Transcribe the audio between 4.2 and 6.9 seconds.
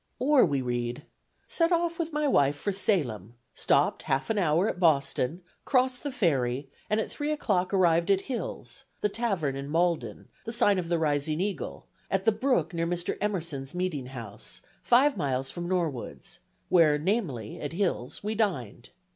an hour at Boston, crossed the ferry,